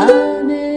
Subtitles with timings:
[0.00, 0.69] Amen.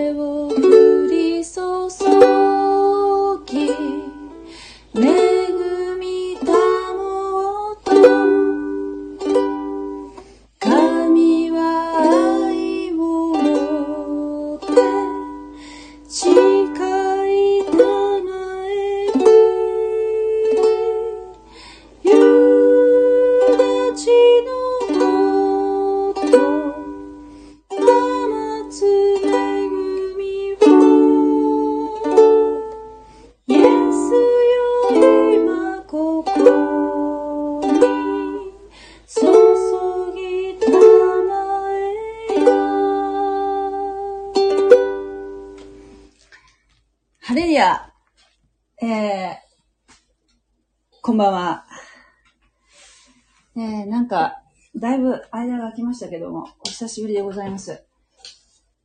[56.03, 57.85] したけども、お久しぶりでございます。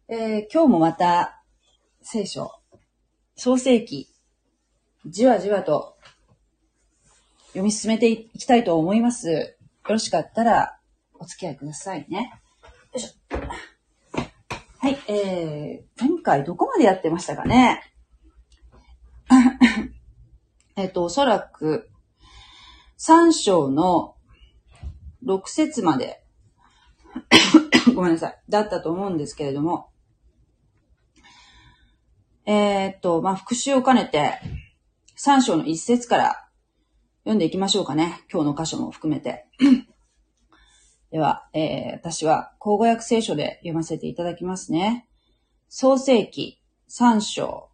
[0.08, 1.42] えー、今日もまた、
[2.00, 2.52] 聖書、
[3.34, 4.08] 創世記、
[5.04, 5.96] じわじわと
[7.48, 9.30] 読み進めていきたいと思います。
[9.30, 9.48] よ
[9.88, 10.78] ろしかったら、
[11.14, 12.30] お付き合いくださいね。
[12.92, 13.36] よいしょ。
[14.78, 17.82] はい、えー、前回どこまでやってましたかね
[20.76, 21.90] えっと、おそらく、
[23.00, 24.14] 3章の
[25.24, 26.22] 6節まで、
[27.94, 29.90] ごめんなさい、だったと思うんですけれども、
[32.46, 34.40] えーっと、まあ、復習を兼ねて、
[35.18, 36.48] 3章の1節から
[37.24, 38.24] 読んでいきましょうかね。
[38.32, 39.46] 今日の箇所も含めて。
[41.10, 45.08] では、えー、私は、口語訳聖書で読ませていただきますね。
[45.68, 47.68] 創世記3章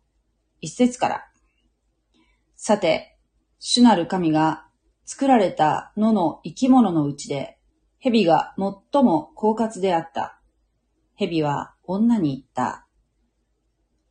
[0.62, 1.28] 1節から。
[2.56, 3.16] さて、
[3.60, 4.66] 主なる神が
[5.04, 7.58] 作られた野の生き物のうちで、
[8.04, 10.38] 蛇が最も狡猾であった。
[11.16, 12.86] 蛇は女に言った。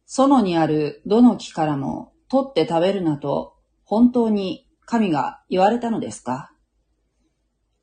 [0.08, 6.52] 園にあるどの木からも取って食べるなと本当に神が言われたのですか？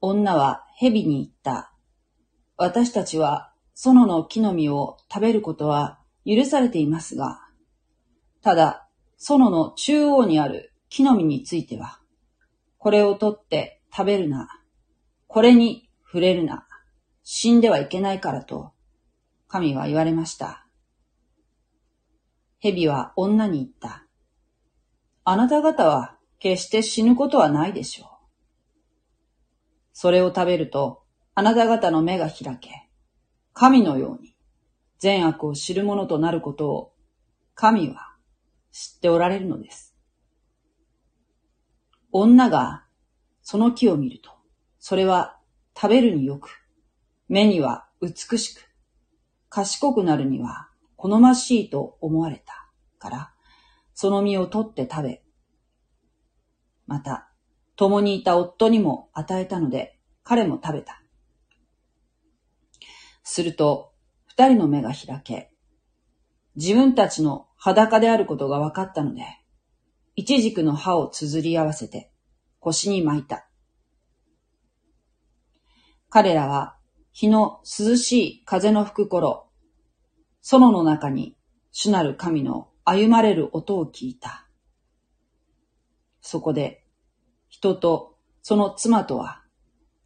[0.01, 1.73] 女は蛇に言った。
[2.57, 7.41] 私たちは園の木の実を食べることは許されていますが、
[8.43, 12.01] ただ園の中央にある木の実については、
[12.79, 14.49] これを取って食べるな。
[15.29, 16.67] これに触れるな。
[17.23, 18.73] 死んではいけないからと、
[19.47, 20.67] 神は言われました。
[22.59, 24.05] 蛇は女に言った。
[25.23, 28.09] あなた方は決して死ぬことはないでしょう。
[29.93, 31.05] それを食べると、
[31.37, 32.89] あなた方の目が開け、
[33.53, 34.35] 神のように
[34.99, 36.93] 善悪を知るものとなることを、
[37.55, 38.17] 神は
[38.73, 39.95] 知っておられるのです。
[42.11, 42.85] 女が
[43.43, 44.31] その木を見ると、
[44.81, 45.40] それは
[45.81, 46.61] 食べるによく、
[47.27, 48.69] 目には美しく、
[49.49, 53.33] 賢くなるには好ましいと思われたから、
[53.95, 55.23] その実を取って食べ、
[56.87, 57.33] また、
[57.77, 61.03] 共にいた夫にも与えたので、彼も食べた。
[63.23, 63.95] すると、
[64.27, 65.51] 二人の目が開け、
[66.57, 69.23] 自分たちの裸であることが分かったので、
[70.15, 72.13] 一軸の葉を綴り合わせて
[72.59, 73.50] 腰に巻いた。
[76.13, 76.77] 彼らは
[77.13, 79.47] 日の涼しい風の吹く頃、
[80.43, 81.37] 園の中に
[81.71, 84.49] 主なる神の歩まれる音を聞いた。
[86.21, 86.85] そこで
[87.49, 89.43] 人とその妻とは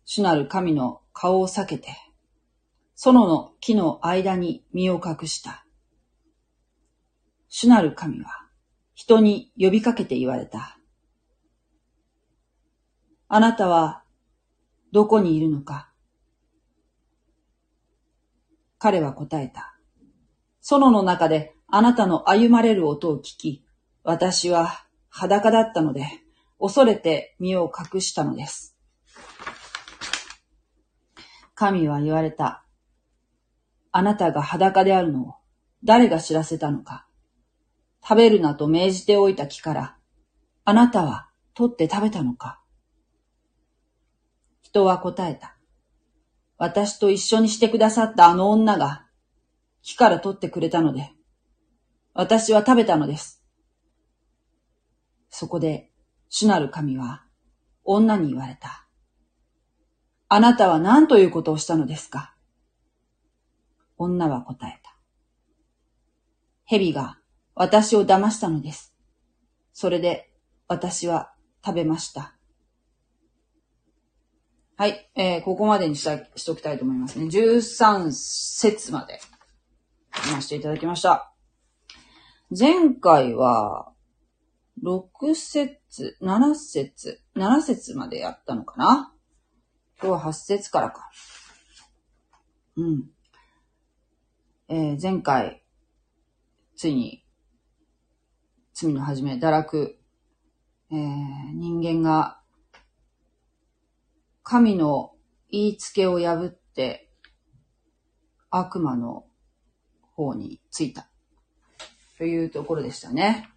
[0.04, 1.88] 主なる神の顔を避けて、
[2.94, 5.65] 園の木の間に身を隠した。
[7.48, 8.47] 主なる神は
[8.92, 10.78] 人に呼びかけて言われた。
[13.28, 14.03] あなたは
[14.92, 15.91] どこにいるのか？
[18.84, 19.75] 彼は答えた。
[20.61, 23.65] 園の中であなたの歩まれる音を聞き、
[24.03, 26.05] 私は裸だったので、
[26.61, 28.77] 恐れて身を隠したのです。
[31.55, 32.67] 神は言われた。
[33.91, 35.34] あなたが裸であるのを
[35.83, 37.07] 誰が知らせたのか。
[38.03, 39.97] 食べるなと命じておいた木から、
[40.66, 42.60] あなたは取って食べたのか
[44.60, 45.53] 人は答えた。
[46.56, 49.06] 私と一緒にしてくださったあの女が
[49.83, 51.10] 木から取ってくれたので、
[52.15, 53.42] 私は食べたのです。
[55.30, 55.91] そこで
[56.28, 57.24] 主なる神は
[57.84, 58.86] 女に言われた。
[60.28, 62.34] あなたは何ということをしたのですか？
[63.98, 64.97] 女は答えた。
[66.65, 67.18] 蛇が
[67.54, 68.95] 私を騙したのです。
[69.72, 70.33] それで
[70.66, 71.34] 私は
[71.65, 72.34] 食べました。
[74.76, 77.26] はい、えー、ここまでにしたしときたいと思いますね。
[77.26, 79.21] 13節まで
[80.15, 81.32] 読ませていただきました。
[82.50, 83.92] 前回は、
[84.82, 89.12] 6節、7節、7節までやったのかな？
[90.03, 91.09] 今日は8節からか。
[92.77, 93.04] うん。
[94.66, 95.62] えー前回、
[96.74, 97.24] ついに、
[98.72, 99.98] 罪の始め、堕落、
[100.91, 102.41] えー人間が、
[104.44, 105.12] 神の
[105.50, 107.10] 言いつけを破って、
[108.50, 109.24] 悪魔の
[110.12, 111.08] 方についた。
[112.18, 113.48] というところでしたね。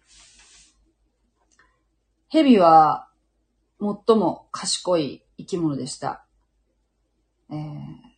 [2.28, 3.08] 蛇は、
[3.78, 6.26] 最も賢い生き物でした。
[7.50, 8.08] えー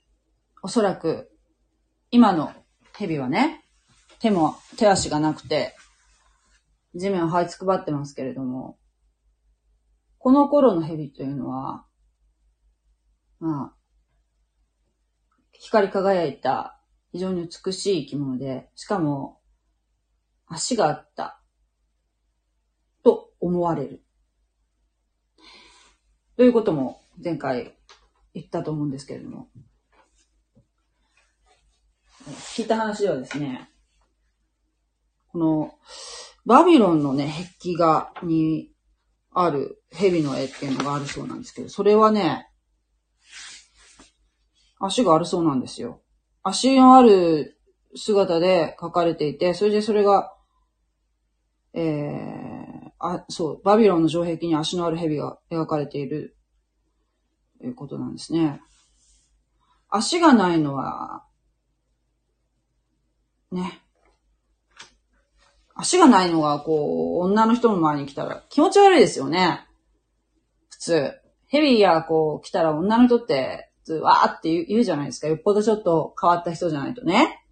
[0.63, 1.31] おそらく、
[2.11, 2.53] 今の
[2.95, 3.65] 蛇はね、
[4.19, 5.75] 手も、手足がなくて、
[6.95, 8.79] 地面を這いつくばってますけれども、
[10.19, 11.87] この頃の蛇というのは、
[13.41, 13.77] まあ、
[15.53, 16.79] 光り輝いた
[17.13, 19.41] 非常に美しい生き物で、しかも
[20.47, 21.41] 足があった
[23.03, 24.05] と思われる。
[26.37, 27.75] ということも前回
[28.35, 29.49] 言ったと思うんですけれども、
[32.55, 33.71] 聞いた話ではですね、
[35.33, 35.75] この
[36.45, 37.33] バビロンのね、
[37.63, 38.71] 壁画に
[39.33, 42.50] ある蛇の絵っていうのがあるそうなんですけど、それはね、
[44.81, 46.01] 足があるそうなんですよ。
[46.43, 47.59] 足のある
[47.95, 50.33] 姿で描かれていて、それでそれが、
[51.75, 56.37] えー、あ、そう、バビロンの城壁に足のある蛇が描かれている、
[57.59, 58.61] ということなんですね。
[59.91, 61.25] 足がないのは、
[63.53, 63.81] ね。
[65.75, 69.67] 足がないのが、こう、女の人の前に来たら気持ち悪いですよね。
[70.71, 71.13] 普通。
[71.49, 75.27] ヘビがこう来たら女の人って、普通わーって言う言うじゃないですか。
[75.27, 77.43] よっぽどちょっと変わった人じゃないとね。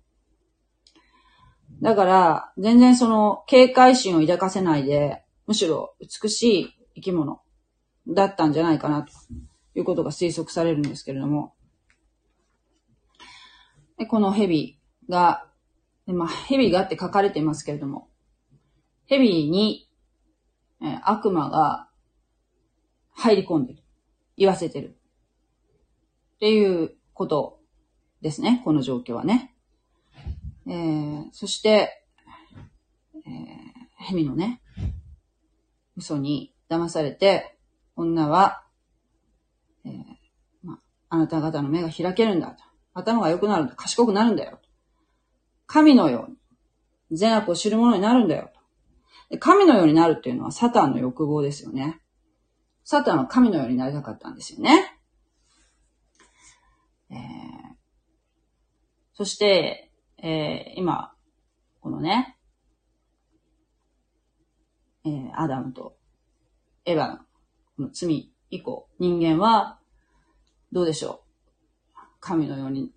[1.83, 7.41] だから、全然その警戒心を抱かせないで、むしろ美しい生き物
[8.07, 9.13] だったんじゃないかな、と
[9.75, 11.55] いうことが推測されるんですけれども。
[13.97, 15.47] でこの蛇が、
[16.07, 18.09] でまあ、蛇がって書かれていますけれども、
[19.07, 19.89] 蛇に、
[20.81, 21.89] え悪魔が
[23.11, 23.83] 入り込んでる。
[24.37, 24.98] 言わせてる。
[26.39, 27.59] っていうこと
[28.23, 28.63] ですね。
[28.65, 29.57] この状況はね。
[30.69, 32.05] えー、そして、
[33.27, 34.63] えー、蛇のね、
[35.97, 37.59] 嘘に騙されて、
[37.97, 38.63] 女は、
[39.85, 39.93] えー
[40.63, 42.63] まあ、なた方の目が開けるんだと。
[42.95, 43.75] 頭が良くなるんだ。
[43.75, 44.61] 賢くなるんだよ。
[45.67, 46.31] 神のよう
[47.11, 48.53] に、善悪を知る者になるんだよ。
[49.29, 52.01] で神のようになるっていうのはサタンの欲望ですよね。
[52.85, 54.98] サタンは神のようになりたかったんですよね。
[57.11, 57.49] えー
[59.15, 59.91] そして、
[60.23, 61.13] えー今、
[61.81, 62.37] このね、
[65.05, 65.97] えーアダムと
[66.85, 67.25] エヴァのこ
[67.83, 69.81] の罪以降、人間は、
[70.71, 71.25] どうでしょ
[71.97, 71.99] う。
[72.21, 72.93] 神のように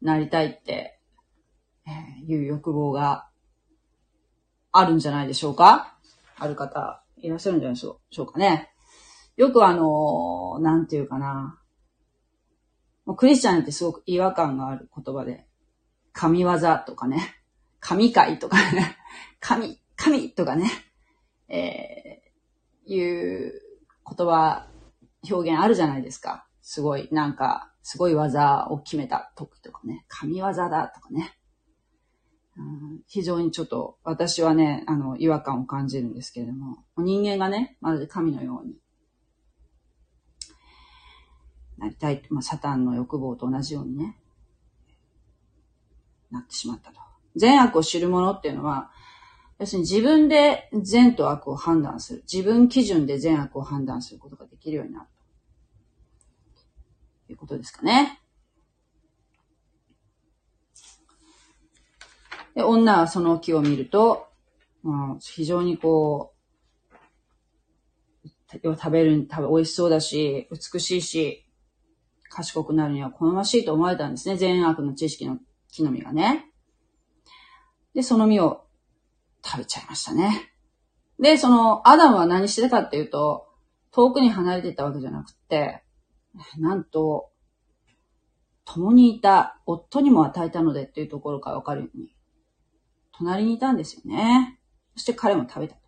[0.00, 1.00] なりたいって、
[1.86, 1.90] え
[2.24, 3.28] いう欲望が
[4.70, 5.96] あるんじゃないでしょうか
[6.36, 8.70] ある方いらっしゃるんじゃないでしょうかね。
[9.36, 11.58] よくあのーなんていうかな。
[13.14, 15.46] クリスチャンってすごく違和感がある言葉で、
[16.12, 17.36] 神業とかね、
[17.80, 18.96] 神会とかね、
[19.40, 20.70] 神、神とかね、
[21.48, 23.62] えー、いう
[24.04, 24.66] 言葉、
[25.30, 26.46] 表現あるじゃないですか。
[26.60, 31.38] すごい、なんか、すごい技を決めた時とかね、神業だとかね。
[33.06, 38.74] 非常にちょっと私はね、あの、違和感を感じるんですけれども、人間がね、まるで神のように
[41.78, 44.16] なりたい、まあ、サタンの欲望と同じようにね、
[46.30, 47.00] なってしまったと。
[47.36, 48.90] 善悪を知る者っていうのは、
[49.58, 52.24] 要するに自分で善と悪を判断する。
[52.32, 55.06] 自分基準で善悪を判断することができるようになる
[57.26, 58.20] ということですかね。
[62.54, 64.28] で、女はその木を見ると、
[64.82, 66.38] まあ、非常にこう、
[68.50, 71.47] 食べる、食べ、美味しそうだし、美しいし、
[72.28, 74.36] 賢くなるには好ましいと思われたんですね。
[74.36, 75.38] 善悪の知識の
[75.70, 76.46] 木の実がね。
[77.94, 78.64] で、その実を
[79.44, 80.52] 食べちゃいましたね。
[81.18, 83.48] で、その、アダムは何してたかっていうと、
[83.90, 85.82] 遠くに離れていったわけじゃなくて、
[86.58, 87.30] なんと、
[88.64, 92.14] 共にいた夫にも与えたのでっていうところからわかるように、
[93.12, 94.60] 隣にいたんですよね。
[94.94, 95.80] そして彼も食べたと。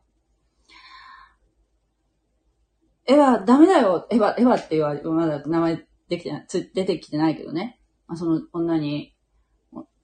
[3.06, 7.78] エヴァ、ダメだよエヴァ、エヴァって言われ、まだ名前できてない、つ出てきてないけどね。
[8.06, 9.14] まあ、その女に、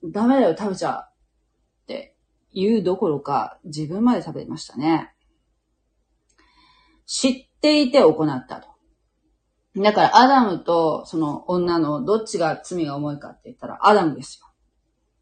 [0.05, 1.05] ダメだよ、食べちゃう。
[1.83, 2.17] って
[2.55, 5.13] 言うどころか、自分まで食べましたね。
[7.07, 8.69] 知っていて行ったと。
[9.77, 14.47] だからアダムとその女のどっちが罪が重いかって言ったらアダムですよ。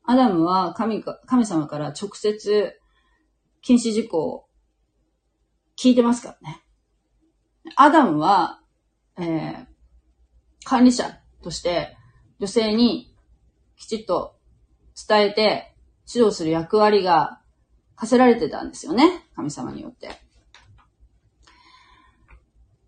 [0.05, 2.79] アダムは神か神様から直接
[3.63, 4.47] 禁止事項を
[5.77, 6.63] 聞いてますからね。
[7.77, 8.61] アダムは、
[9.19, 9.67] えー、
[10.65, 11.97] 管理者として
[12.41, 13.15] 女性に
[13.77, 14.37] きちっと
[15.09, 15.75] 伝えて
[16.13, 17.41] 指導する役割が
[17.97, 19.25] 課せられてたんですよね。
[19.37, 20.11] 神様によって。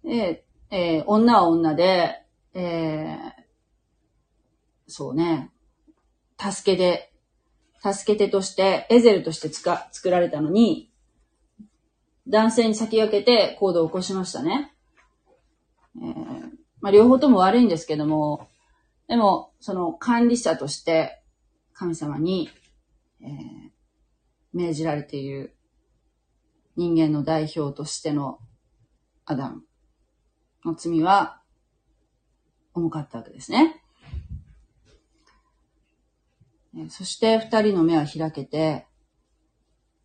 [0.05, 2.23] で、えー、女は女で、
[2.55, 3.17] えー、
[4.87, 5.51] そうね、
[6.39, 7.13] 助けて、
[7.83, 10.91] 助け手として、エゼルとしてつか作られたのに、
[12.29, 14.75] 男性に先駆けて行動を起こしましたね。
[16.03, 16.56] えー、
[16.87, 18.47] まあ、両方とも悪いんですけども、
[19.09, 21.21] でも、その管理者として
[21.73, 22.49] 神様に、
[23.21, 23.29] えー、
[24.53, 25.57] 命じられている
[26.77, 28.39] 人間の代表としての
[29.25, 29.65] アダム
[30.65, 31.43] の罪は
[32.73, 33.83] 重かったわけですね。
[36.89, 38.87] そして二人の目は開けて、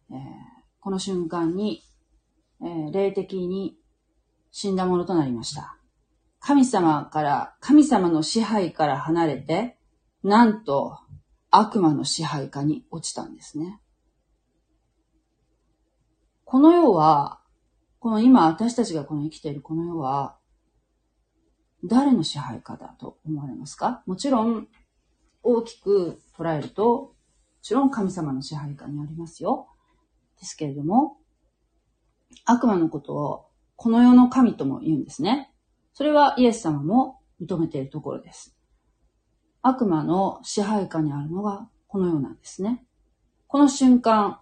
[0.10, 0.18] えー、
[0.80, 1.84] この瞬間に、
[2.60, 3.78] えー、霊的に
[4.52, 5.78] 死んだものとなりました。
[6.44, 9.78] 神様から、神様の支配から離れて、
[10.24, 10.98] なんと
[11.52, 13.80] 悪魔の支配下に落ちたんですね。
[16.44, 17.40] この世は、
[18.00, 20.36] この今私たちがこの生きているこの世は、
[21.84, 24.02] 誰の支配下だと思われますか？
[24.08, 24.68] もちろん、
[25.44, 27.12] 大きく捉えると、も
[27.62, 29.68] ちろん神様の支配下にありますよ。
[30.40, 31.18] ですけれども、
[32.46, 33.46] 悪魔のことを
[33.76, 35.51] この世の神とも言うんですね。
[35.94, 38.56] それはイエス様も認めているところです。
[39.62, 42.86] 悪魔の支配下にあるのがこのようなんですね。
[43.48, 44.40] この瞬間、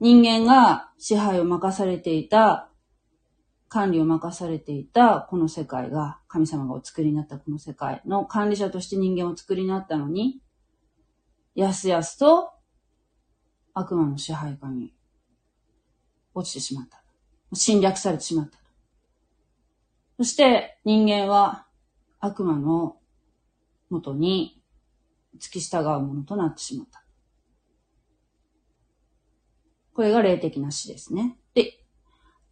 [0.00, 2.68] 人間が支配を任されていた
[3.74, 10.40] 管理を任されていたこの世界が、神様がお作りになったこの世界の管理者として人間をお作りになったのに、
[11.56, 12.52] やすやすと
[13.72, 14.94] 悪魔の支配下に
[16.34, 17.02] 落ちてしまった。
[17.52, 18.63] 侵略されてしまった。
[20.16, 21.66] そして人間は
[22.20, 22.96] 悪魔の
[23.90, 24.62] もとに
[25.38, 27.04] 付き従うものとなってしまった。
[29.92, 31.38] これが霊的な死ですね。
[31.54, 31.78] で、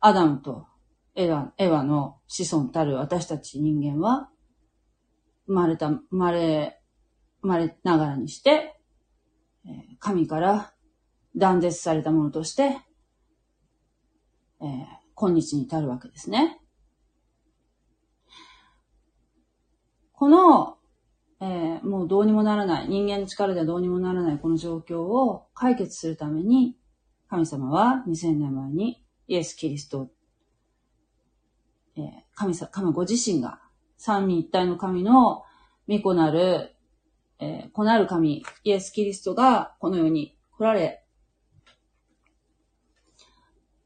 [0.00, 0.66] アダムと
[1.14, 4.30] エワ、エワの子孫たる私たち人間は、
[5.46, 6.80] 生まれた、生まれ、
[7.42, 8.78] 生まれながらにして、
[9.98, 10.72] 神から
[11.36, 12.78] 断絶されたものとして、
[14.60, 16.61] えー、今日に至るわけですね。
[20.22, 20.76] この、
[21.40, 26.76] えー、もうどうにもならない、人間の力ではどうにもならないこの状況を解決するために、
[27.28, 30.12] 神様は2000年前にイエス・キリスト
[31.96, 32.04] えー、
[32.36, 33.58] 神様、神ご自身が
[33.96, 35.42] 三位一体の神の
[35.88, 36.76] 御子なる、
[37.40, 41.04] えー、子なる神、イエス・キリストがこの世に来られ、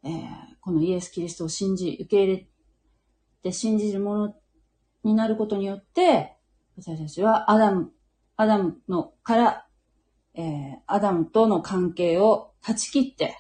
[0.05, 0.13] えー、
[0.61, 2.47] このイエス・キリストを信じ、受け入れ
[3.43, 4.35] て信じるもの
[5.07, 6.37] になることによって、
[6.77, 7.93] 私たちはアダム、
[8.37, 9.67] アダムのから、
[10.35, 13.39] えー、アダムとの関係を断ち切って、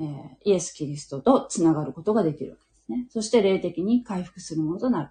[0.00, 0.06] えー、
[0.44, 3.06] イエス・キリストと繋がることができるわけですね。
[3.10, 5.10] そして霊的に回復するものとなる。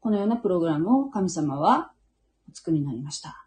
[0.00, 1.92] このようなプログラムを神様は
[2.50, 3.46] お作りになりました。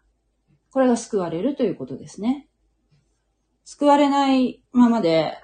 [0.70, 2.48] これが救われるということですね。
[3.64, 5.38] 救われないままで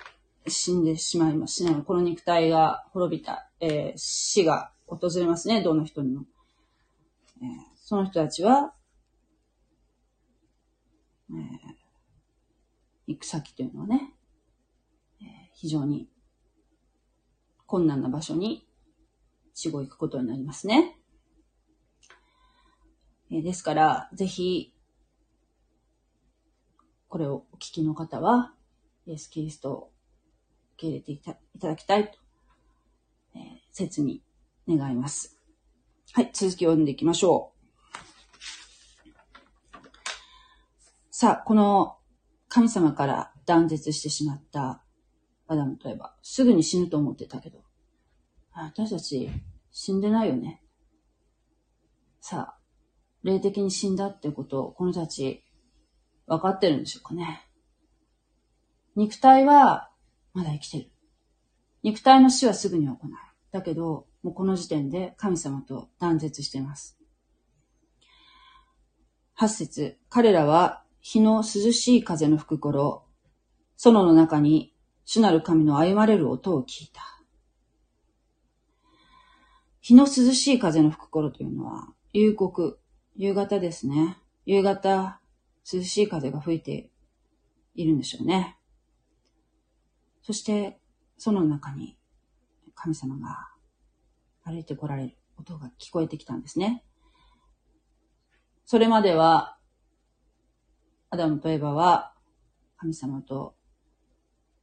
[0.46, 1.82] 死んでしまいますしね。
[1.86, 5.62] この肉体が滅びた、えー、死が訪れますね。
[5.62, 6.24] どの人にも。
[7.42, 8.74] えー、その人たちは、
[11.30, 11.36] えー、
[13.06, 14.12] 行く先というのはね、
[15.22, 16.08] えー、非常に
[17.66, 18.66] 困難な場所に
[19.54, 20.96] 死後行くことになりますね。
[23.32, 24.74] えですから、ぜひ、
[27.08, 28.52] これをお聞きの方は、
[29.06, 29.92] イエス・キリストを
[30.74, 32.18] 受け入れていただきたいと、
[33.36, 34.20] えー、切に
[34.68, 35.40] 願います。
[36.12, 37.60] はい、続きを読んでいきましょう。
[41.10, 41.98] さあ、この
[42.48, 44.82] 神様から断絶してしまった
[45.46, 47.62] アダムといえば、すぐに死ぬと思ってたけど、
[48.52, 49.30] 私たち
[49.70, 50.62] 死んでないよね。
[52.20, 52.60] さあ、
[53.22, 55.44] 霊的に死んだってことをこの人たち
[56.26, 57.46] 分かってるんでしょうかね。
[58.96, 59.90] 肉体は
[60.32, 60.90] まだ生きてる。
[61.82, 63.20] 肉体の死はすぐには来ない。
[63.52, 66.98] だけど、もうこの時点で神様と断絶しています。
[69.34, 73.06] 八節、彼らは日の涼しい風の吹く頃、
[73.76, 74.74] 園の中に
[75.06, 77.02] 主なる神の歩まれる音を聞いた。
[79.80, 82.78] 日の涼しい風の吹く頃というのは、夕刻、
[83.16, 84.18] 夕方ですね。
[84.44, 85.20] 夕方、
[85.72, 86.90] 涼しい風が吹いて
[87.74, 88.58] いるんでしょうね。
[90.22, 90.78] そして、
[91.16, 91.96] その中に
[92.74, 93.48] 神様が
[94.50, 96.84] 歩いてこられる音が聞こえてきたんですね。
[98.64, 99.56] それまでは、
[101.10, 102.12] アダムとエバは
[102.76, 103.54] 神様と、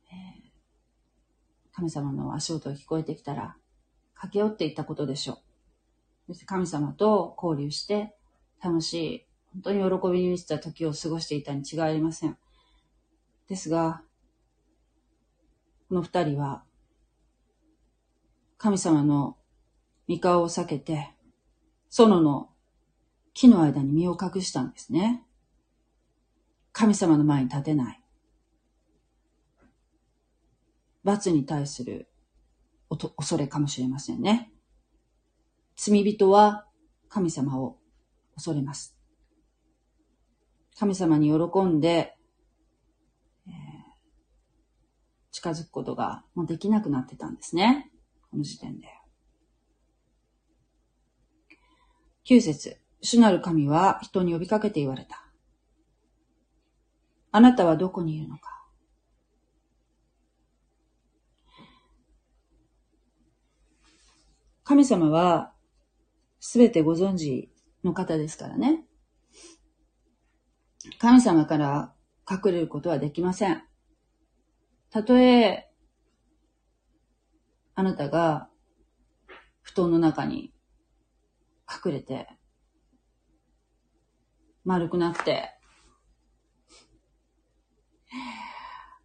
[0.10, 3.58] えー、神様の足音が聞こえてきたら、
[4.16, 5.38] 駆け寄っていったことでしょう。
[6.28, 8.16] そして神様と交流して、
[8.62, 12.38] 楽しい、本当に喜びに満ちた時を過ごしていたに違いありません。
[13.48, 14.02] ですが、
[15.90, 16.64] この二人は、
[18.58, 19.37] 神様の
[20.08, 21.14] 御顔を避けて、
[21.90, 22.50] 園の
[23.34, 25.24] 木の間に身を隠したんですね。
[26.72, 28.02] 神様の前に立てない。
[31.04, 32.10] 罰に対する
[32.90, 34.52] 恐れかもしれませんね。
[35.76, 36.66] 罪人は
[37.10, 37.78] 神様を
[38.36, 38.98] 恐れます。
[40.78, 42.18] 神様に喜んで、
[43.48, 43.54] えー、
[45.32, 47.90] 近づくことがもうできなくなってたんですね。
[48.30, 48.97] この時点で。
[52.30, 55.24] 9節主なる神は人に呼びかけて言われた。
[57.32, 58.66] あなたはどこにいるのか
[64.66, 65.54] 神様は
[66.42, 67.50] すべてご存知
[67.86, 68.84] の方ですからね。
[71.00, 71.94] 神様から
[72.30, 73.64] 隠れることはできません。
[74.90, 75.70] たとえ、
[77.76, 78.50] あなたが
[79.62, 80.52] 布団の中に
[81.70, 82.28] 隠れて、
[84.64, 85.54] 丸くなって、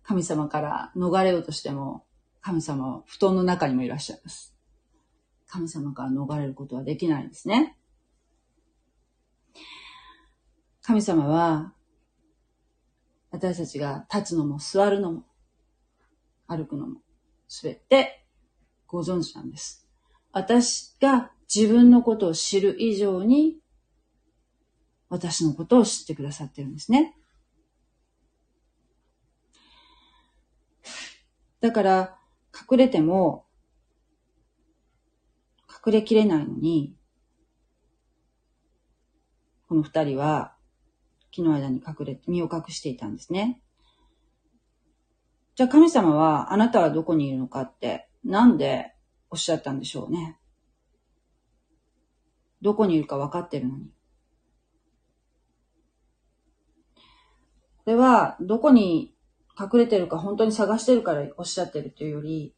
[0.02, 2.04] 神様から逃れようとしても、
[2.40, 4.54] 神様は布団の中にもいらっしゃいます。
[5.46, 7.76] 神様から逃れることはできないんですね。
[10.82, 11.74] 神様は、
[13.30, 15.24] 私たちが立つのも座るのも、
[16.48, 17.00] 歩くのも、
[17.48, 18.24] すべて
[18.86, 19.86] ご存知なんです。
[20.32, 23.58] 私が自分のことを知る以上に、
[25.08, 27.14] 私のことを知ってくださってるんですね。
[31.60, 32.18] だから、
[32.70, 33.46] 隠れても、
[35.86, 36.96] 隠れきれないのに、
[39.68, 40.54] この二人は
[41.30, 43.58] 木の間に隠れて身を隠していたんですね。
[45.54, 48.94] じゃあ神様はあなたはどこにいるのかってなんで
[49.30, 50.38] おっしゃったんでしょうね。
[52.62, 53.90] どこにいるか分かってるのに。
[57.84, 59.14] これはどこに
[59.58, 62.54] 隠れてるか本当に探してるからおっしゃってるというより、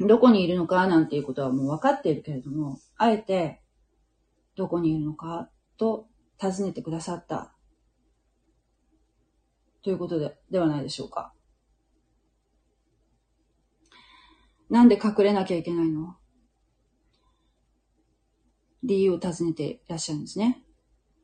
[0.00, 3.60] どこにいるのかなんていうことはもう分かっているけれども、あえて、
[4.56, 7.54] どこにいるのかと尋ねてくださった。
[9.82, 11.34] ということで、ではないでしょうか。
[14.70, 16.16] なんで隠れなきゃいけないの？
[18.90, 20.64] 理由を尋ねていらっしゃるんですね。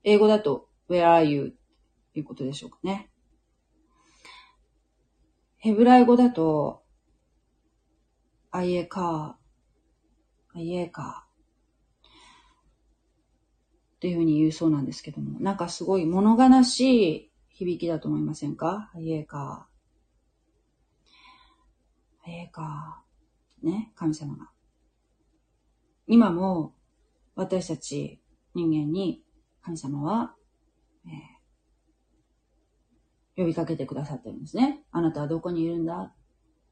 [0.05, 1.57] 英語だと、where are you?
[2.13, 3.11] ということでしょうかね。
[5.57, 6.85] ヘブライ語だと、
[8.53, 9.37] あいえか、
[10.55, 11.27] あいえか、
[13.97, 16.81] っていうふうに言うそうなんですけども、なんかすごい物悲し
[17.17, 18.93] い響きだと思いませんか？
[18.95, 19.67] あいえか、
[22.25, 23.03] あいえか、
[23.61, 24.51] ね、神様が。
[26.07, 26.76] 今も
[27.37, 28.21] 私たち
[28.55, 29.23] 人間に
[29.63, 30.35] 神様は、
[31.07, 34.83] えー、呼びかけてくださってるんですね。
[34.91, 36.13] あなたはどこにいるんだ？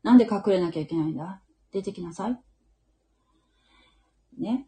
[0.03, 1.43] なんで隠れなきゃいけないんだ？
[1.71, 2.41] 出てきなさい。
[4.39, 4.67] ね。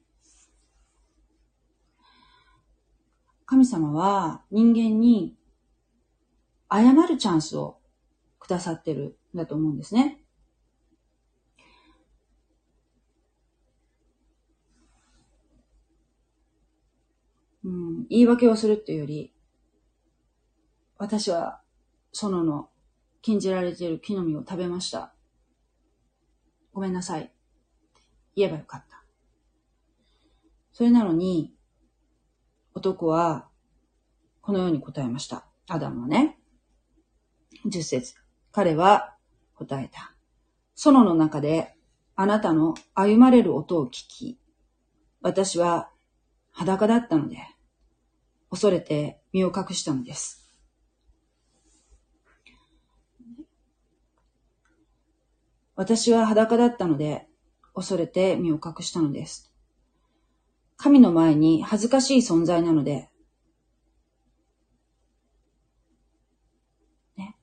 [3.47, 5.37] 神様は人間に
[6.71, 7.79] 謝るチャンスを
[8.39, 10.21] くださってるんだと思うんですね。
[17.65, 19.33] うん、言い訳をするっていうより、
[20.99, 21.61] 私は
[22.13, 22.71] 園の
[23.23, 25.13] 禁じられている木の実を食べました。
[26.73, 27.33] ごめんなさい。
[28.35, 29.03] 言えばよかった。
[30.73, 31.55] それなのに、
[32.75, 33.49] 男は、
[34.43, 35.47] このように答えました。
[35.69, 36.39] アダムはね。
[37.65, 38.15] 十節。
[38.53, 39.17] 彼は
[39.55, 40.15] 答えた。
[40.77, 41.75] 園の中で
[42.15, 44.39] あなたの歩まれる音を聞き、
[45.21, 45.91] 私は
[46.53, 47.39] 裸だったので、
[48.51, 50.47] 恐れて身を隠したのです。
[55.77, 57.29] 私は裸だったので、
[57.75, 59.53] 恐れて身を隠したのです。
[60.79, 63.11] 神の前に恥ずかしい存在なので、
[67.17, 67.37] ね。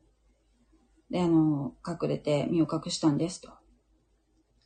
[1.11, 3.51] で、あの、隠れて身を隠したんですと。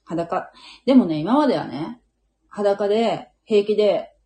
[0.05, 0.51] 裸。
[0.85, 2.01] でもね、今まではね、
[2.47, 4.16] 裸で、平気で、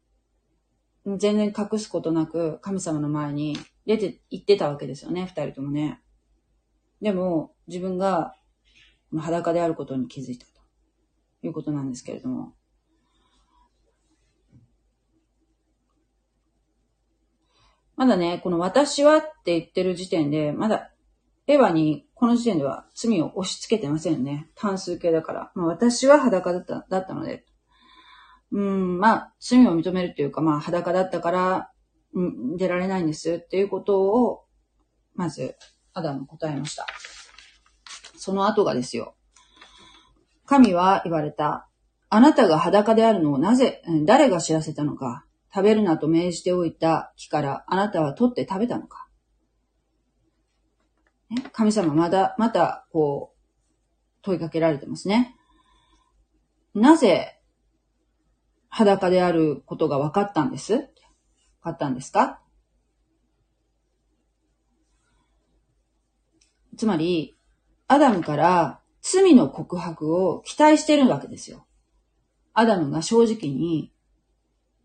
[1.06, 6.02] 全然隠すことなく神様の前に出て行ってたわけですよね、二人ともね。
[7.02, 8.36] でも、自分が
[9.18, 10.52] 裸であることに気づいたと
[11.42, 12.54] いうことなんですけれども。
[17.96, 20.92] まだね、この私はって言ってる時点で、まだ
[21.48, 24.50] エヴァにこの時点では罪を押し付けてませんね。
[24.56, 25.52] 単数形だから。
[25.56, 27.46] まあ、私は裸だっただったので。
[28.52, 31.72] うん、まあ、罪を認めるっていうか、まあ、裸だったから、
[32.14, 34.44] うん、出られないんですっていうことを、
[35.16, 35.56] まず、
[35.94, 36.86] アダム答えました。
[38.18, 39.16] その後がですよ。
[40.46, 41.68] 神は言われた。
[42.10, 45.26] あなたが裸であるのをなぜ、誰が知らせたのか。
[45.54, 49.08] 食べるなと命じておいた木からあなたは取って食べたのか。
[51.52, 53.38] 神様まだ、また、こう、
[54.22, 55.36] 問いかけられてますね。
[56.74, 57.41] なぜ、
[58.74, 60.88] 裸であることが分かったんです分
[61.62, 62.42] かったんですか？
[66.78, 67.38] つまり、
[67.88, 71.68] アダムから罪の告白を期待してるわけですよ。
[72.54, 73.92] アダムが正直に、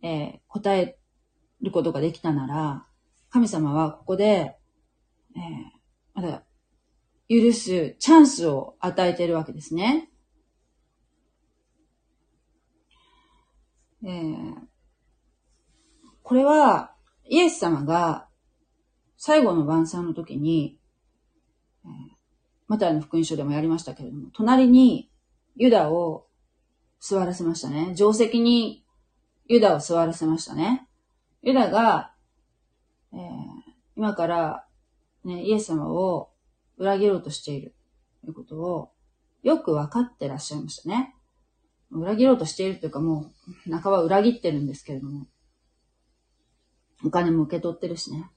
[0.03, 0.99] えー、答え
[1.63, 2.87] ることができたなら、
[3.31, 4.57] 神様はここで、
[5.35, 6.43] えー、まだ
[7.29, 10.11] 許すチャンスを与えてるわけですね。
[14.05, 14.55] えー、
[16.23, 16.93] これは、
[17.25, 18.29] イエス様が
[19.17, 20.79] 最後の晩餐の時に、
[21.85, 22.17] えー
[22.69, 25.11] マタイの福音書でもやりましたけれども、隣に
[25.57, 26.27] ユダを
[27.01, 27.95] 座らせましたね。
[27.97, 28.85] 定石に
[29.47, 30.89] ユダを座らせましたね。
[31.43, 32.13] ユダが、
[33.13, 33.21] えー、
[33.97, 34.67] 今から、
[35.25, 36.31] ね、イエス様を
[36.77, 37.75] 裏切ろうとしている
[38.23, 38.91] ということを
[39.43, 41.15] よく分かってらっしゃいましたね。
[42.01, 43.33] 裏切ろうとしているというかも
[43.69, 45.27] う半ば裏切ってるんですけれども、
[47.05, 48.31] お金も受け取ってるしね。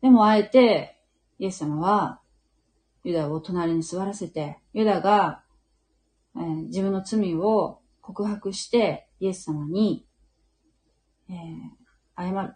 [0.00, 0.96] でもあえて、
[1.38, 2.20] イエス様は、
[3.04, 5.42] ユダを隣に座らせて、ユダが、
[6.36, 10.06] えー、自分の罪を告白して、イエス様に、
[11.28, 12.54] えー、謝る。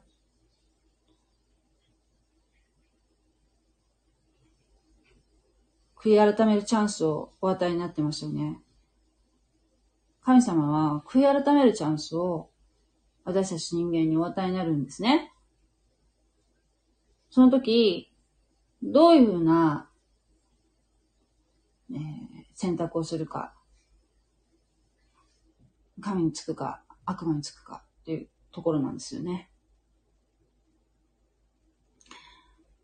[6.03, 8.59] 悔い改めるチャンスをお与えになってましたよね。
[10.25, 12.51] 神様は悔い改めるチャンスを
[13.25, 15.33] 私たち人間にお与えになるんですね。
[17.31, 18.13] その時、
[18.83, 19.89] どういうふうな、
[21.93, 21.99] えー、
[22.55, 23.55] 選択をするか、
[26.01, 29.49] 神につくか、悪魔につくかっていうところなんですよね。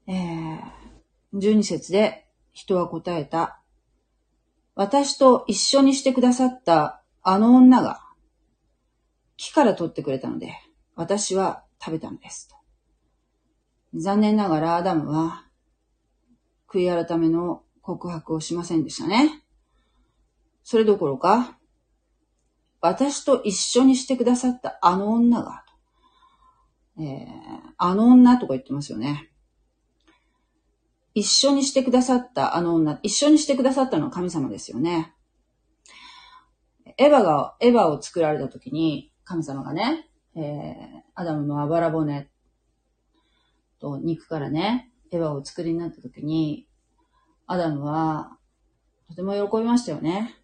[0.07, 3.61] えー、12節で人は答えた。
[4.75, 8.01] 私と一緒にしてくださったあの女が
[9.39, 10.53] 木から取ってくれたので、
[10.95, 12.51] 私は食べたのです。
[13.95, 15.47] 残念ながらアダムは、
[16.69, 19.43] 悔い改めの告白をしませんでしたね。
[20.65, 21.57] それどころか、
[22.81, 25.65] 私と一緒にしてくださったあの女が、
[26.99, 27.25] えー、
[27.77, 29.31] あの女とか言ってますよね。
[31.19, 35.13] 一緒にしてくださったあの女、一緒にしてくださったのは神様ですよね。
[36.97, 40.45] エヴァが、エヴァを作られた時に、神様がね、えー、
[41.17, 42.29] アダムのあばら骨
[43.81, 46.69] と肉からね、エヴァを作りになった時に、
[47.49, 48.39] アダムは、
[49.09, 50.37] とても喜びましたよね。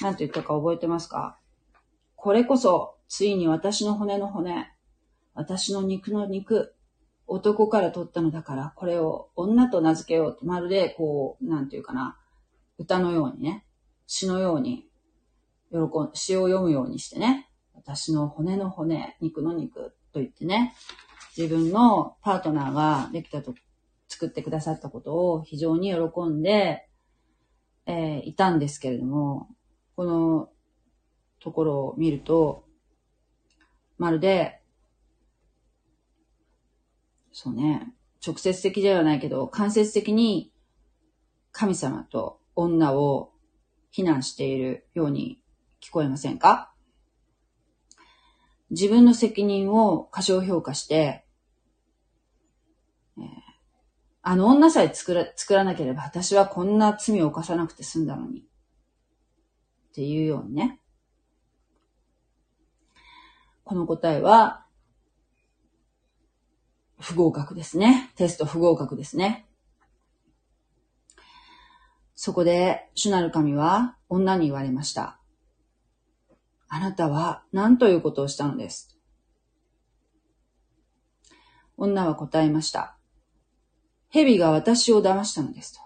[0.00, 1.40] なんて言ったか覚えてますか？
[2.14, 4.70] これこそ、ついに私の骨の骨、
[5.34, 6.75] 私の肉の肉、
[7.26, 12.18] 男から取ったのだから、これを女と名付けようって、まるで、こう、なんていうかな、
[12.78, 13.64] 歌のようにね、
[14.06, 14.88] 詩のように、
[15.72, 20.74] 喜ん、詩を読むようにしてね、私の骨の骨、肉の肉、と言ってね、
[21.36, 23.54] 自分のパートナーができたと、
[24.08, 26.88] 作ってくださったことを非常に喜んで、
[27.86, 29.48] えー、いたんですけれども、
[29.96, 30.48] この
[31.40, 32.64] ところを見ると、
[33.98, 34.60] まるで、
[37.38, 37.92] そうね、
[38.26, 40.54] 直接的ではないけど、間接的に
[41.52, 43.30] 神様と女を
[43.90, 45.38] 非難しているように
[45.82, 46.72] 聞こえませんか？
[48.70, 51.26] 自分の責任を過小評価して、
[53.18, 53.24] えー、
[54.22, 58.40] あの女さえ作ら作らなければ私はこんな罪を犯さなくて済んだのに。
[58.40, 58.44] っ
[59.94, 60.80] ていうようにね。
[63.62, 64.65] この答えは、
[66.98, 68.10] 不合格ですね。
[68.16, 69.46] テスト不合格ですね。
[72.14, 75.18] そこで、主なる神は女に言われました。
[76.68, 78.98] あなたは何ということをしたのです？
[81.76, 82.96] 女は答えました。
[84.08, 85.80] 蛇が私を騙したのですと。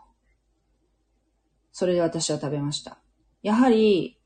[1.72, 2.98] それで私は食べました。
[3.42, 4.18] やはり、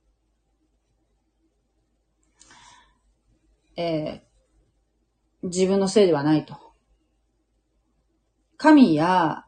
[3.77, 6.64] えー、自分のせいではないと。
[8.57, 9.45] 神や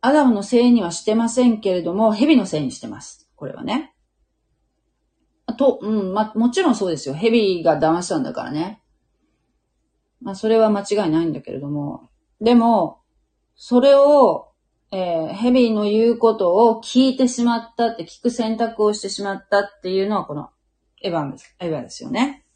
[0.00, 3.30] アダムのせいにはしてませんけれども、蛇のせいにしてます。
[3.36, 3.94] これはね。
[5.60, 7.14] と、うん、ま、もちろんそうですよ。
[7.14, 8.80] 蛇が騙したんだからね。
[10.22, 12.08] まあ、それは間違いないんだけれども。
[12.40, 13.02] でも、
[13.56, 14.52] それを、
[14.90, 20.48] えー、蛇の言うことを聞いてしまったって、聞く選択をしてしまったっていうのは、この、
[21.02, 22.46] エヴァンです、エヴァですよね。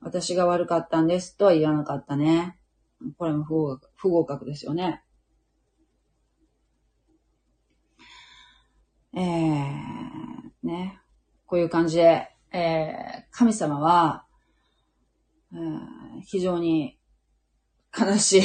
[0.00, 2.59] 私が悪かったんですとは言わなかったね。
[3.16, 5.02] これも不合格不合格ですよね。
[9.14, 11.00] えー、ね。
[11.46, 14.24] こういう感じで、えー、神様は、
[15.52, 16.96] えー、非常に
[17.98, 18.42] 悲しい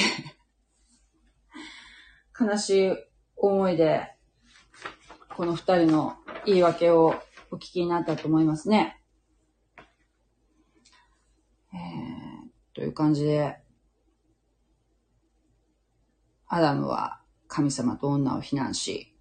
[2.40, 2.98] 悲しい
[3.36, 4.16] 思いで、
[5.36, 9.02] この二人の言い訳をお聞きになったと思いますね。
[11.74, 13.60] えー、という感じで、
[16.48, 19.16] アダムは神様と女を非難し、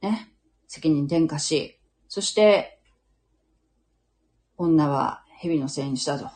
[0.00, 0.32] ね、
[0.66, 2.80] 責任転嫁し、そして、
[4.56, 6.30] 女は蛇のせいにしたと。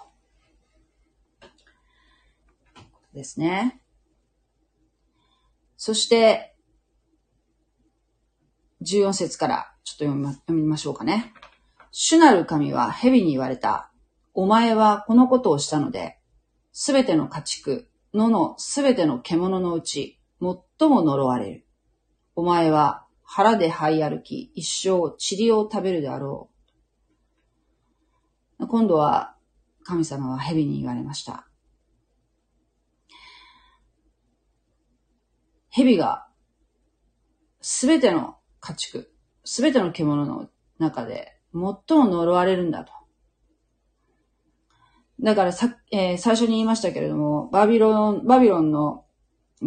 [3.13, 3.81] ですね。
[5.77, 6.57] そして、
[8.83, 11.33] 14節からちょっと読みま読みましょうかね。
[11.91, 13.91] 主なる神は蛇に言われた。
[14.35, 16.19] お前はこのことをしたので、
[16.73, 21.67] すべての家畜、野のすべての獣のうち、最も呪われる。
[22.35, 26.51] お前は腹で這い歩き、一生塵を食べるであろ
[28.59, 28.67] う。
[28.67, 29.35] 今度は
[29.85, 31.49] 神様は蛇に言われました。
[35.71, 36.29] 蛇が
[37.63, 39.11] すべての家畜、
[39.45, 42.93] すべての獣の中で最も呪われるんだと。
[45.23, 49.05] だからさ、えー、最初に言いましたけれども、バビロン、バビロンの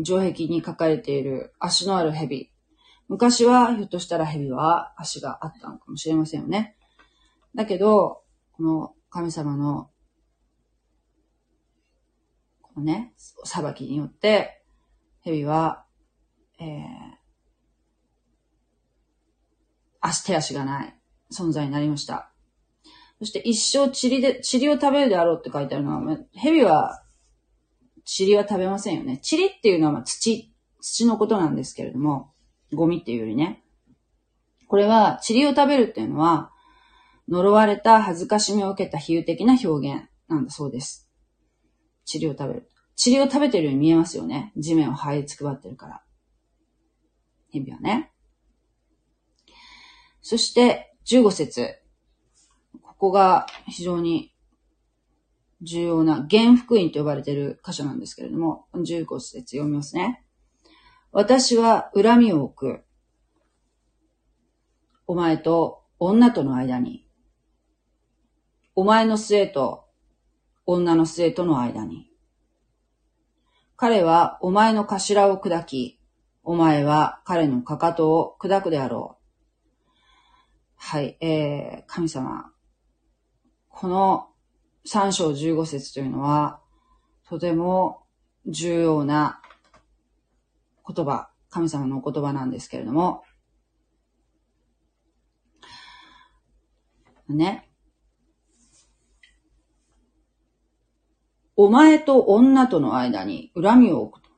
[0.04, 2.52] 城壁に書かれている足のある蛇。
[3.08, 6.76] 昔はひょっとしたら蛇は足があったのかもしれませんよね。
[7.54, 9.90] だけど、この神様の、
[12.62, 14.62] このね、裁きによって、
[15.22, 15.86] 蛇は、
[16.60, 16.76] えー、
[20.02, 21.00] 足、手足がない
[21.32, 22.35] 存在になりました。
[23.20, 27.04] そして一生塵で、塵を食べるであろうって書いてあるのは、蛇は、
[28.20, 29.22] 塵は食べませんよね。
[29.30, 30.52] 塵っていうのはまあ土、
[30.82, 32.34] 土のことなんですけれども、
[32.74, 33.64] ゴミっていうよりね。
[34.68, 36.52] これは、塵を食べるっていうのは、
[37.30, 41.10] 呪われた恥ずかしみを受けた比喩的な表現なんだそうです。
[42.12, 42.70] 塵を食べる。
[43.04, 44.52] 塵を食べてるように見えますよね。
[44.58, 46.04] 地面を這いつくばってるから。
[47.52, 48.12] 蛇はね。
[50.22, 51.76] そして、15節
[53.06, 54.34] ここが非常に
[55.62, 60.24] 重要な原福音と呼ばれている箇所なんですけれども、15節読みますね。
[61.12, 62.84] 私は恨みを置く。
[65.06, 67.08] お前と女との間に。
[68.74, 69.86] お前の末と
[70.66, 72.10] 女の末との間に。
[73.78, 76.00] 彼はお前の頭を砕き、
[76.44, 79.26] お前は彼のかかとを砕くであろう。
[80.78, 82.52] はい、えー、神様、
[83.78, 84.30] この
[84.88, 86.62] 3章15節というのは、
[87.28, 88.04] とても
[88.46, 89.42] 重要な
[90.88, 93.24] 言葉、神様のお言葉なんですけれども、
[97.28, 97.70] ね。
[101.58, 104.30] お前と女との間に恨みを置くと。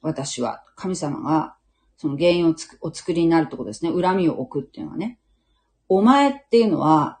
[0.00, 1.54] 私は、神様が、
[1.96, 3.92] その原因をつくお作りになるところですね。
[3.92, 5.20] 恨みを置くっていうのはね。
[5.88, 7.20] お前っていうのは、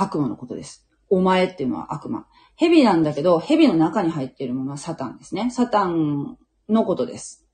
[0.00, 0.88] 悪魔のことです。
[1.10, 2.26] お前っていうのは悪魔。
[2.56, 5.50] 蛇なんだけど、蛇の中に入っているものはサタンですね。
[5.50, 6.36] サタン
[6.68, 7.46] のことです。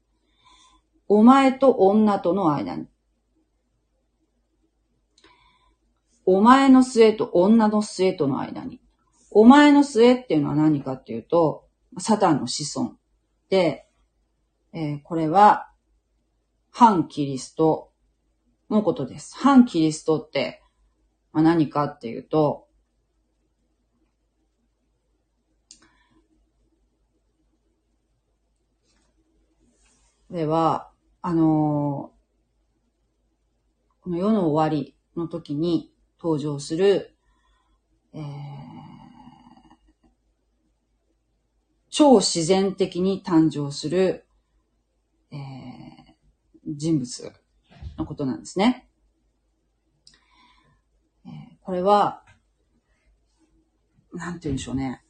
[1.09, 2.87] お前と女との間に。
[6.27, 8.81] お前の末と女の末との間に。
[9.31, 11.67] お前の末っていうのは何かっていうと、
[11.99, 12.97] サタンの子孫
[13.51, 13.87] で、
[14.73, 15.71] えー、これは、
[16.71, 17.93] 反キリスト
[18.69, 19.37] のことです。
[19.37, 20.64] 反キリストって、
[21.35, 22.69] まあ、何かっていうと、
[30.31, 30.93] では、
[31.23, 32.13] あの、
[34.01, 35.93] この世の終わりの時に
[36.23, 37.17] 登場する、
[38.13, 38.23] えー、
[41.91, 44.25] 超自然的に誕生する、
[45.33, 47.33] えー、人物
[47.99, 48.89] のことなんですね。
[51.65, 52.23] これは、
[54.13, 55.03] なんて言うんでしょうね。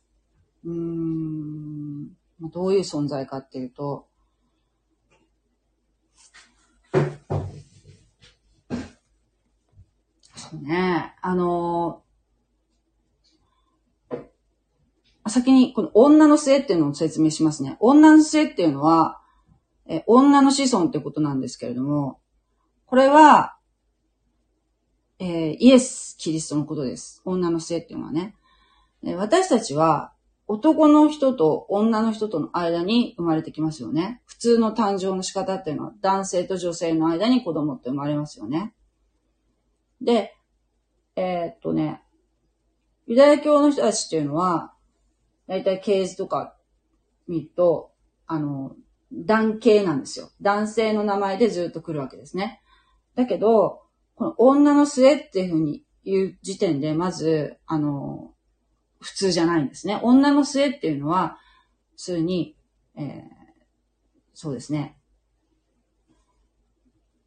[0.64, 2.08] うーん、
[2.52, 4.06] どういう存在かっていうと、
[10.36, 11.16] そうね。
[11.20, 12.04] あの、
[15.26, 17.76] 先にこの女の末っていうのを説明しますね。
[17.80, 19.20] 女の末っていうのは、
[19.86, 22.20] え女の子孫ってことなんですけれども、
[22.86, 23.53] これは、
[25.24, 27.22] えー、イエス・キリストのことです。
[27.24, 28.36] 女の末っていうのはね。
[29.16, 30.12] 私たちは
[30.46, 34.20] 男の人と女の人との間に生まれてきますよね。
[34.26, 38.74] 普通の誕生の仕方っていうのは男性と女性の間に子供って生まれますよね。
[40.02, 40.34] で、
[41.16, 42.02] えー、っとね、
[43.06, 44.74] ユダヤ教の人たちっていうのは、
[45.48, 46.54] だいたい系図とか
[47.28, 47.92] 見ると、
[48.26, 48.76] あの、
[49.10, 50.28] 男系なんですよ。
[50.42, 52.60] 男性の名前でずっと来るわけですね。
[53.14, 53.83] だけど、
[54.16, 58.32] この女の末っていうふうに言う時点で、まず、あの、
[59.00, 60.00] 普通じゃないんですね。
[60.02, 61.38] 女の末っていうのは、
[61.92, 62.56] 普通に、
[62.96, 63.24] えー、
[64.34, 64.96] そうですね。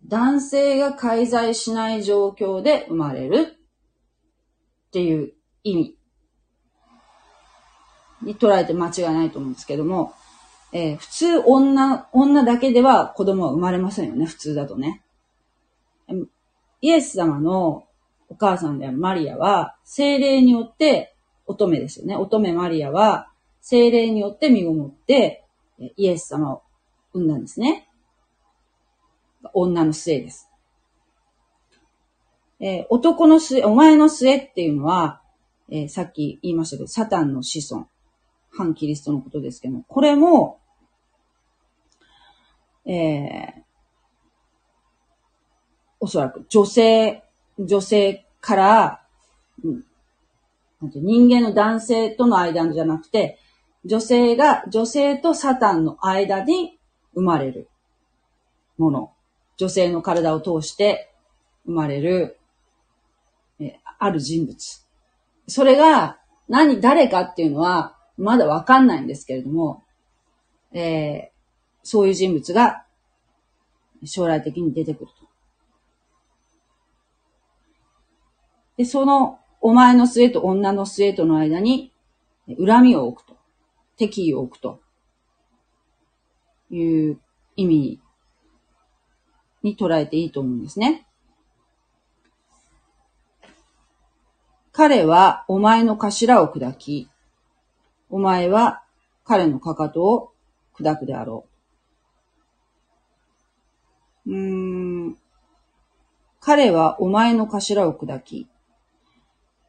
[0.08, 3.58] 男性が介在しない状況で生まれる
[4.88, 5.98] っていう意味
[8.22, 10.14] に捉えて間違いないと思うんですけども、
[10.72, 15.04] えー、普通女、女だけでは子供は生まれませんよね、普通だとね。
[16.82, 17.88] イエス様の
[18.30, 22.16] お母さんであるマリアは、精霊によって乙女ですよね。
[22.16, 25.46] 乙女マリアは、精霊によって身ごもって、
[25.96, 26.64] イエス様を
[27.14, 27.88] 産んだんですね。
[29.54, 30.50] 女の末です。
[32.60, 35.22] えー、男の末、お前の末っていうのは、
[35.70, 37.88] えー、さっき言いましたけど、サタンの子孫、
[38.58, 40.60] 反キリストのことですけどもこれも、
[42.86, 43.64] えー、
[46.08, 47.22] おそらく女性、
[47.60, 49.02] 女性から、
[49.62, 49.84] うん、
[50.82, 53.38] 人間の男性との間じゃなくて、
[53.84, 56.80] 女性が女性とサタンの間に
[57.14, 57.68] 生まれる
[58.78, 59.12] もの。
[59.58, 61.12] 女性の体を通して
[61.66, 62.38] 生まれる
[63.60, 64.86] えある人物。
[65.48, 69.84] それが何、誰かっていうのはまだわかんないんですけれども、
[70.72, 71.28] えー、
[71.84, 72.86] そういう人物が
[74.06, 75.27] 将来的に出てくると。
[78.78, 81.92] で、そのお前の末と女の末との間に
[82.48, 83.38] 恨みを置くと。
[83.98, 84.80] 敵意を置くと
[86.70, 87.20] いう
[87.56, 88.00] 意味
[89.64, 91.08] に捉えていいと思うんですね。
[94.72, 97.10] 彼はお前の頭を砕き、
[98.12, 98.84] お前は
[99.26, 100.34] 彼のかかとを
[100.80, 101.46] 砕くであろ
[104.28, 104.32] う。
[104.32, 105.18] うーん。
[106.40, 108.48] 彼はお前の頭を砕き、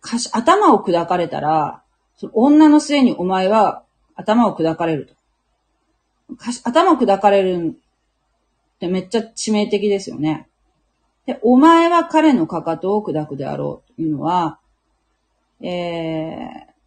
[0.02, 1.82] 頭を砕かれたら、
[2.16, 3.84] その女の末にお前は
[4.16, 5.14] 頭を砕かれると。
[6.64, 7.76] 頭を砕かれる
[8.76, 10.48] ってめっちゃ致命的ですよね。
[11.26, 14.58] で、お前は彼のかかとを砕くであろうというのは、
[15.60, 16.78] えー、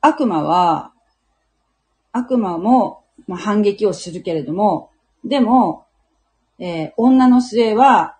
[0.00, 0.92] 悪魔は、
[2.12, 4.90] 悪魔も、まあ、反撃をするけれども、
[5.24, 5.86] でも、
[6.58, 8.18] えー、女の末は、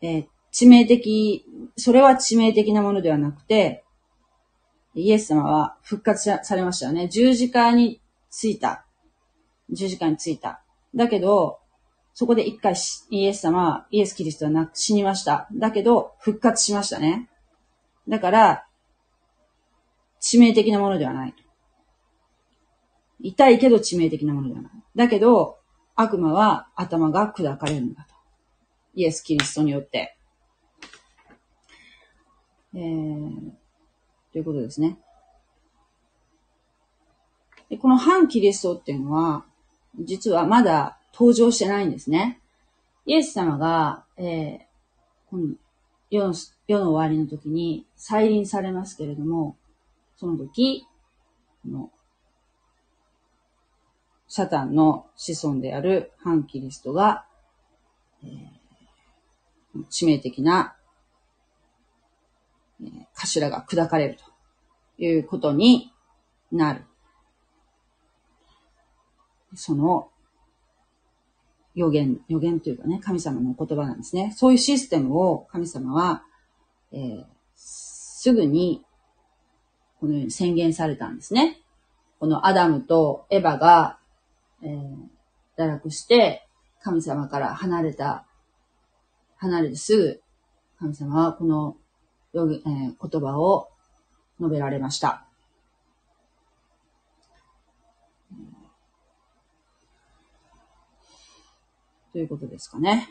[0.00, 0.26] えー、
[0.58, 1.44] 致命的、
[1.76, 3.84] それは致命的なものではなくて、
[4.94, 7.08] イエス様は復活されましたよね。
[7.08, 8.00] 十字架に
[8.30, 8.86] ついた。
[9.68, 10.62] 十字架についた。
[10.94, 11.58] だけど、
[12.14, 12.74] そこで一回
[13.10, 15.46] イエス様、イエス・キリストはな死にました。
[15.52, 17.28] だけど、復活しましたね。
[18.08, 18.66] だから、
[20.22, 21.34] 致命的なものではない。
[23.20, 24.72] 痛いけど致命的なものではない。
[24.94, 25.58] だけど、
[25.96, 28.14] 悪魔は頭が砕かれるんだと。
[28.94, 30.15] イエス・キリストによって。
[32.76, 33.32] えー、
[34.32, 34.98] ということですね。
[37.70, 39.44] でこの反キリストっていうのは、
[39.98, 42.38] 実はまだ登場してないんですね。
[43.06, 44.58] イエス様が、えー、
[45.30, 45.54] この
[46.10, 46.34] 世の
[46.68, 49.56] 世の終わりの時に再臨されますけれども、
[50.18, 50.86] その時、
[51.62, 51.90] この
[54.28, 57.24] サタンの子孫である反キリストが、
[58.22, 60.76] えー、致命的な、
[63.14, 65.92] 頭が砕かれるということに
[66.52, 66.84] なる。
[69.54, 70.10] その
[71.74, 74.32] 予言、予言というかね、神様の言葉なんですね。
[74.36, 76.24] そういうシステムを神様は、
[76.92, 77.24] えー、
[77.54, 78.84] すぐに
[80.00, 81.60] このように宣言されたんですね。
[82.18, 83.98] このアダムとエバが
[84.62, 86.46] えー、堕落して、
[86.82, 88.26] 神様から離れた、
[89.36, 90.22] 離れてすぐ、
[90.78, 91.76] 神様はこの、
[92.42, 93.68] えー、言葉を
[94.38, 95.26] 述べられました。
[102.12, 103.10] ということですかね。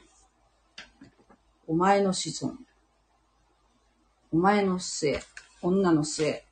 [1.67, 2.55] お前の子孫。
[4.31, 5.21] お前の末。
[5.61, 6.43] 女の末。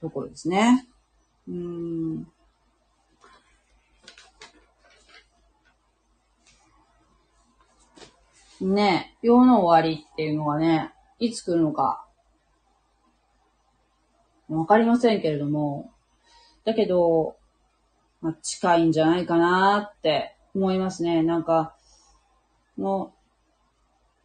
[0.00, 0.86] ところですね。
[1.48, 2.26] うん。
[8.60, 12.06] ね、世の終わりっていうのがね、いつ来るのか、
[14.48, 15.90] わかりませんけれども、
[16.64, 17.36] だけど、
[18.20, 21.22] まあ、近いんじゃないかなって思いますね。
[21.22, 21.74] なんか、
[22.76, 23.12] の、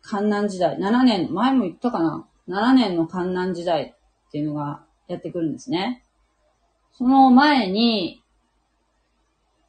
[0.02, 3.96] 観南時代、7年、前も言ったかな ?7 年の観南時代
[4.28, 6.04] っていうのがやってくるんですね。
[6.94, 8.22] その前に、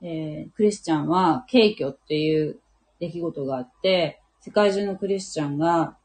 [0.03, 2.61] えー、クリスチャンは、軽挙っていう
[3.01, 5.97] 出来事があって、世界中のクリスチャンが、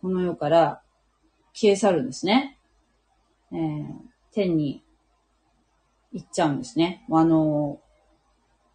[0.00, 0.82] この世から
[1.52, 2.58] 消え去るんですね。
[3.52, 3.86] えー、
[4.32, 4.82] 天に
[6.12, 7.04] 行っちゃうんですね。
[7.10, 7.80] あの、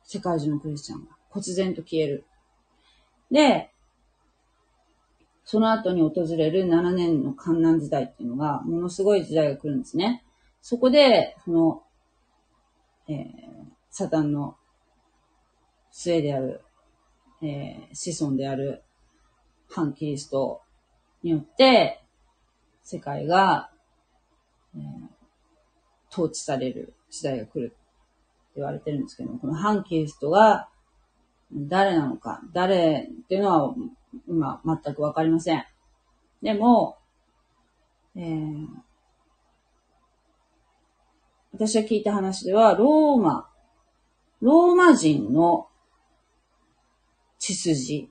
[0.04, 2.26] 世界中のクリスチャンが忽然と消える。
[3.32, 3.72] で、
[5.46, 10.24] その後に訪れる7年の観難時代っていうのが、ものすごい時代が来るんですね。
[10.62, 11.84] そこで、その、
[13.08, 13.26] えー、
[13.90, 14.58] サタンの
[15.92, 16.62] 末である
[17.42, 18.84] えー、子孫である
[19.70, 20.62] 反キリスト
[21.24, 22.02] によって、
[22.84, 23.70] 世界が、
[24.76, 24.82] えー、
[26.12, 27.76] 統治される時代が来るって
[28.56, 30.70] 言われてるんですけども、この反キリストが
[31.52, 33.76] 誰なのか、誰っていうのは
[34.28, 35.64] 今全くわかりません。
[36.42, 36.98] でも、
[38.16, 38.68] えー、
[41.54, 43.50] 私が聞いた話では、ローマ、
[44.42, 45.68] ローマ人の
[47.40, 48.10] 血筋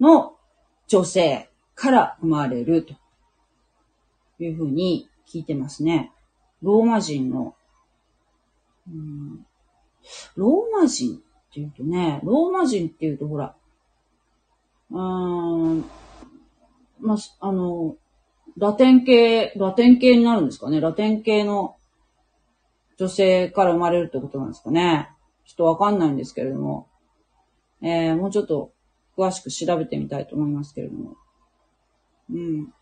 [0.00, 0.36] の
[0.86, 2.94] 女性から生まれると
[4.42, 6.12] いうふうに聞いてますね。
[6.62, 7.54] ローマ人の、
[8.88, 9.46] うん、
[10.36, 11.18] ローマ人っ
[11.52, 13.54] ていうとね、ローマ人っていうとほら、
[14.90, 14.98] うー
[15.74, 15.84] ん、
[17.00, 17.96] まあ、あの、
[18.56, 20.80] ラテン系、ラテン系になるんですかね。
[20.80, 21.76] ラテン系の
[22.96, 25.10] 女性から生まれるってことなんですかね。
[25.44, 26.88] ちょっとわかんないんですけれども。
[27.82, 28.72] えー、もうちょっと
[29.16, 31.16] 詳しく調べてみたいと思いますけれども。
[32.30, 32.72] うん。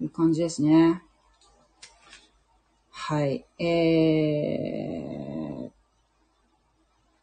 [0.00, 1.02] いう感じですね。
[2.90, 3.46] はい。
[3.58, 5.70] えー、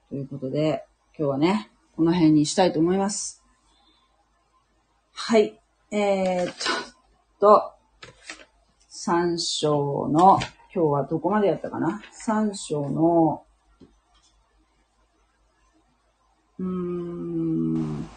[0.10, 0.86] ということで、
[1.18, 3.44] 今日はね、この辺にしたいと思います。
[5.14, 5.60] はい。
[5.92, 6.56] えー、っ
[7.40, 7.74] と、
[8.88, 10.40] 三章の、
[10.74, 12.02] 今日はどこまでやったかな？
[12.12, 13.44] 三章の、
[16.60, 18.10] うーん、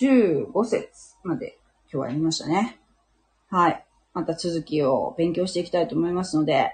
[0.00, 0.88] 15節
[1.22, 1.58] まで
[1.90, 2.80] 今日はやりましたね。
[3.48, 3.86] はい。
[4.12, 6.72] また続きを勉強していきたいと思いますので、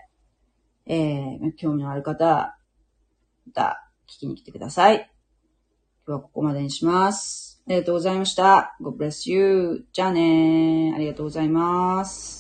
[0.86, 2.56] えー、興味のある方、
[3.46, 5.10] また聞きに来てください。
[6.06, 7.62] 今日はここまでにします。
[7.66, 8.76] ありがとうございました。
[8.80, 9.86] God bless you.
[9.92, 10.94] じゃあねー。
[10.94, 12.39] ありがとうございます。